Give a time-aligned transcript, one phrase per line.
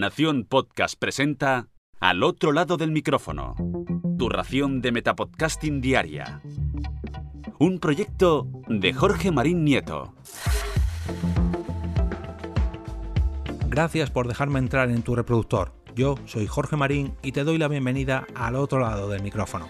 [0.00, 1.68] Nación Podcast presenta
[2.00, 3.54] Al otro lado del micrófono.
[4.18, 6.40] Tu ración de Metapodcasting Diaria.
[7.58, 10.14] Un proyecto de Jorge Marín Nieto.
[13.68, 15.74] Gracias por dejarme entrar en tu reproductor.
[15.94, 19.68] Yo soy Jorge Marín y te doy la bienvenida al otro lado del micrófono.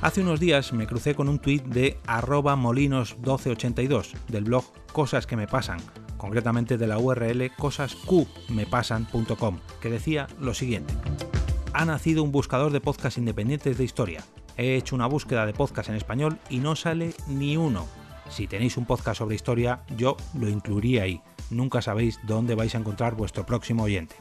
[0.00, 4.64] Hace unos días me crucé con un tuit de arroba molinos1282 del blog
[4.94, 5.78] Cosas que me pasan,
[6.20, 10.92] concretamente de la URL cosasqmepasan.com, que decía lo siguiente.
[11.72, 14.22] Ha nacido un buscador de podcasts independientes de historia.
[14.58, 17.86] He hecho una búsqueda de podcasts en español y no sale ni uno.
[18.28, 21.22] Si tenéis un podcast sobre historia, yo lo incluiría ahí.
[21.48, 24.16] Nunca sabéis dónde vais a encontrar vuestro próximo oyente.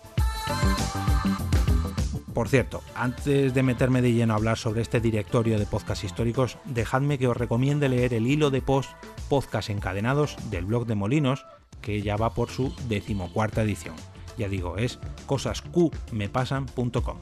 [2.33, 6.59] Por cierto, antes de meterme de lleno a hablar sobre este directorio de podcasts históricos,
[6.63, 8.89] dejadme que os recomiende leer el hilo de post
[9.27, 11.45] podcast encadenados del blog de Molinos,
[11.81, 13.95] que ya va por su decimocuarta edición.
[14.37, 17.17] Ya digo, es cosasqmepasan.com.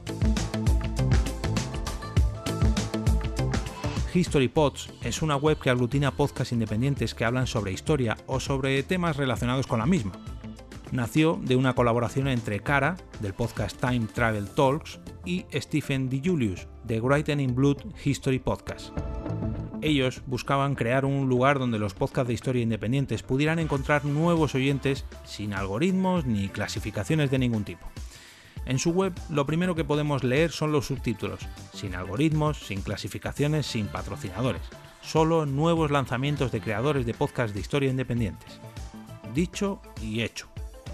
[4.14, 9.16] HistoryPods es una web que aglutina podcasts independientes que hablan sobre historia o sobre temas
[9.16, 10.12] relacionados con la misma
[10.92, 17.00] nació de una colaboración entre Cara, del podcast Time Travel Talks, y Stephen DeJulius, de
[17.00, 18.92] Writing in Blood History Podcast.
[19.80, 25.04] Ellos buscaban crear un lugar donde los podcasts de historia independientes pudieran encontrar nuevos oyentes
[25.24, 27.86] sin algoritmos ni clasificaciones de ningún tipo.
[28.66, 31.40] En su web lo primero que podemos leer son los subtítulos,
[31.72, 34.62] sin algoritmos, sin clasificaciones, sin patrocinadores,
[35.00, 38.60] solo nuevos lanzamientos de creadores de podcasts de historia independientes.
[39.32, 40.48] Dicho y hecho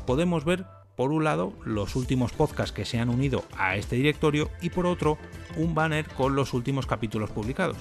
[0.07, 4.51] podemos ver, por un lado, los últimos podcasts que se han unido a este directorio
[4.61, 5.19] y por otro,
[5.57, 7.79] un banner con los últimos capítulos publicados.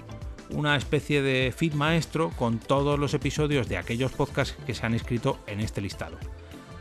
[0.49, 4.94] Una especie de feed maestro con todos los episodios de aquellos podcasts que se han
[4.94, 6.17] escrito en este listado.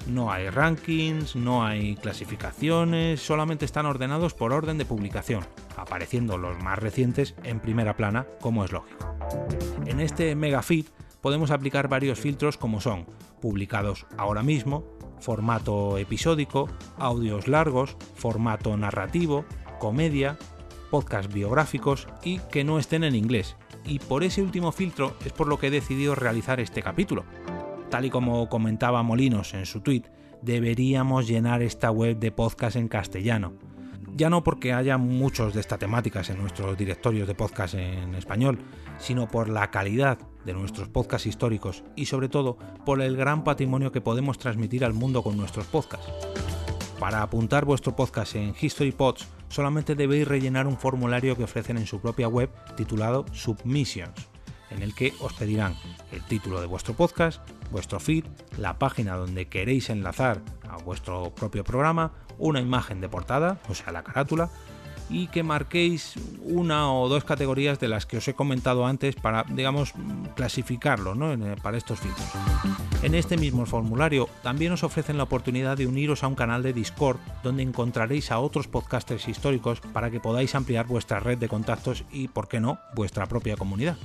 [0.07, 5.45] No hay rankings, no hay clasificaciones, solamente están ordenados por orden de publicación,
[5.77, 9.17] apareciendo los más recientes en primera plana, como es lógico.
[9.87, 10.87] En este mega feed
[11.21, 13.07] podemos aplicar varios filtros como son
[13.41, 14.85] publicados ahora mismo,
[15.21, 16.69] formato episódico,
[16.99, 19.45] audios largos, formato narrativo,
[19.79, 20.37] comedia,
[20.93, 23.57] podcasts biográficos y que no estén en inglés.
[23.87, 27.25] Y por ese último filtro es por lo que he decidido realizar este capítulo.
[27.89, 30.03] Tal y como comentaba Molinos en su tweet,
[30.43, 33.55] deberíamos llenar esta web de podcast en castellano.
[34.15, 38.59] Ya no porque haya muchos de estas temáticas en nuestros directorios de podcast en español,
[38.99, 43.93] sino por la calidad de nuestros podcasts históricos y sobre todo por el gran patrimonio
[43.93, 46.13] que podemos transmitir al mundo con nuestros podcasts.
[46.99, 52.01] Para apuntar vuestro podcast en HistoryPods solamente debéis rellenar un formulario que ofrecen en su
[52.01, 54.29] propia web titulado Submissions,
[54.71, 55.77] en el que os pedirán
[56.11, 58.25] el título de vuestro podcast, vuestro feed,
[58.57, 63.93] la página donde queréis enlazar a vuestro propio programa, una imagen de portada, o sea
[63.93, 64.49] la carátula,
[65.13, 69.45] y que marquéis una o dos categorías de las que os he comentado antes para,
[69.45, 69.93] digamos,
[70.35, 71.35] clasificarlo ¿no?
[71.35, 72.27] Eh, para estos filtros.
[73.03, 76.73] En este mismo formulario también os ofrecen la oportunidad de uniros a un canal de
[76.73, 82.05] Discord donde encontraréis a otros podcasters históricos para que podáis ampliar vuestra red de contactos
[82.11, 83.99] y, por qué no, vuestra propia comunidad.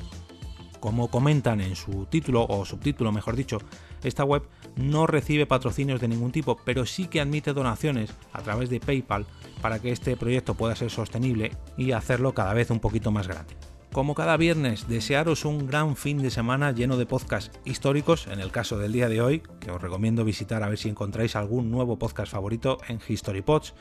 [0.81, 3.59] Como comentan en su título o subtítulo, mejor dicho,
[4.03, 4.43] esta web
[4.75, 9.25] no recibe patrocinios de ningún tipo, pero sí que admite donaciones a través de PayPal
[9.61, 13.55] para que este proyecto pueda ser sostenible y hacerlo cada vez un poquito más grande.
[13.97, 18.51] Como cada viernes, desearos un gran fin de semana lleno de podcasts históricos, en el
[18.51, 21.97] caso del día de hoy, que os recomiendo visitar a ver si encontráis algún nuevo
[21.97, 23.73] podcast favorito en HistoryPods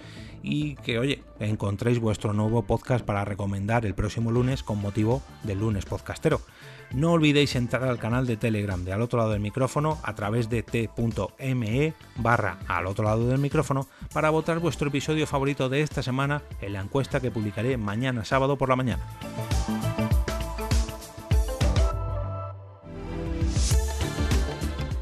[0.42, 5.58] y que, oye, encontréis vuestro nuevo podcast para recomendar el próximo lunes con motivo del
[5.58, 6.40] lunes podcastero.
[6.94, 10.48] No olvidéis entrar al canal de Telegram de al otro lado del micrófono a través
[10.48, 16.02] de t.me barra al otro lado del micrófono para votar vuestro episodio favorito de esta
[16.02, 19.04] semana en la encuesta que publicaré mañana sábado por la mañana.